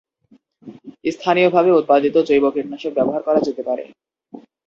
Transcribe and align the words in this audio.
স্থানীয়ভাবে 1.11 1.69
উৎপাদিত 1.79 2.15
জৈব 2.27 2.45
কীটনাশক 2.53 2.91
ব্যবহার 2.97 3.21
করা 3.23 3.39
যেতে 3.47 3.61
পারে। 3.67 3.83